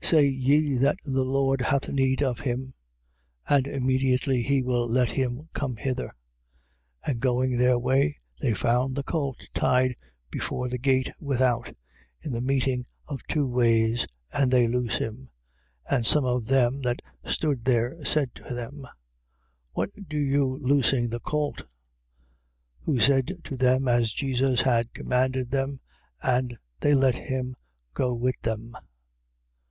Say 0.00 0.26
ye 0.28 0.76
that 0.76 0.98
the 1.04 1.24
Lord 1.24 1.60
hath 1.60 1.88
need 1.88 2.22
of 2.22 2.40
him. 2.40 2.74
And 3.48 3.66
immediately 3.66 4.40
he 4.40 4.62
will 4.62 4.88
let 4.88 5.10
him 5.10 5.48
come 5.52 5.76
hither. 5.76 6.06
11:4. 7.04 7.10
And 7.10 7.20
going 7.20 7.56
their 7.58 7.76
way, 7.78 8.16
they 8.40 8.54
found 8.54 8.94
the 8.94 9.02
colt 9.02 9.48
tied 9.52 9.96
before 10.30 10.68
the 10.68 10.78
gate 10.78 11.12
without, 11.18 11.74
in 12.22 12.32
the 12.32 12.40
meeting 12.40 12.86
of 13.08 13.20
two 13.28 13.46
ways. 13.46 14.06
And 14.32 14.50
they 14.50 14.68
loose 14.68 14.96
him. 14.96 15.28
11:5. 15.90 15.96
And 15.96 16.06
some 16.06 16.24
of 16.24 16.46
them 16.46 16.80
that 16.82 17.02
stood 17.24 17.64
there 17.64 18.02
said 18.04 18.32
to 18.36 18.54
them: 18.54 18.86
What 19.72 19.90
do 20.08 20.16
you 20.16 20.46
loosing 20.46 21.10
the 21.10 21.20
colt? 21.20 21.58
11:6. 21.64 21.68
Who 22.84 23.00
said 23.00 23.38
to 23.44 23.56
them 23.56 23.88
as 23.88 24.12
Jesus 24.12 24.60
had 24.60 24.94
commanded 24.94 25.50
them. 25.50 25.80
And 26.22 26.56
they 26.78 26.94
let 26.94 27.16
him 27.18 27.56
go 27.92 28.14
with 28.14 28.40
them. 28.40 28.74